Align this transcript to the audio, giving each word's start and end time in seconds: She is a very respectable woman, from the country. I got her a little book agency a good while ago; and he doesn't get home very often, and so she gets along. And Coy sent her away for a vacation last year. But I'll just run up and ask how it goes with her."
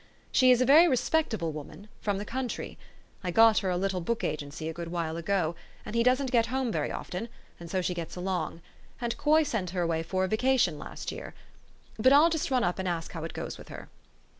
She 0.31 0.49
is 0.49 0.61
a 0.61 0.65
very 0.65 0.87
respectable 0.87 1.51
woman, 1.51 1.87
from 1.99 2.17
the 2.17 2.25
country. 2.25 2.75
I 3.23 3.29
got 3.29 3.59
her 3.59 3.69
a 3.69 3.77
little 3.77 4.01
book 4.01 4.23
agency 4.23 4.67
a 4.67 4.73
good 4.73 4.87
while 4.87 5.15
ago; 5.15 5.53
and 5.85 5.93
he 5.93 6.01
doesn't 6.01 6.31
get 6.31 6.47
home 6.47 6.71
very 6.71 6.91
often, 6.91 7.29
and 7.59 7.69
so 7.69 7.83
she 7.83 7.93
gets 7.93 8.15
along. 8.15 8.61
And 8.99 9.15
Coy 9.19 9.43
sent 9.43 9.69
her 9.69 9.83
away 9.83 10.01
for 10.01 10.23
a 10.23 10.27
vacation 10.27 10.79
last 10.79 11.11
year. 11.11 11.35
But 11.99 12.13
I'll 12.13 12.31
just 12.31 12.49
run 12.49 12.63
up 12.63 12.79
and 12.79 12.87
ask 12.87 13.11
how 13.11 13.23
it 13.25 13.33
goes 13.33 13.59
with 13.59 13.69
her." 13.69 13.89